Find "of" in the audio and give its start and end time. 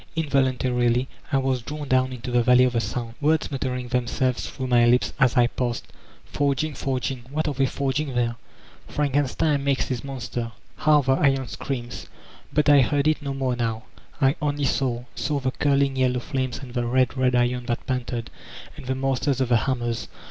2.63-2.73, 17.11-17.17, 19.39-19.49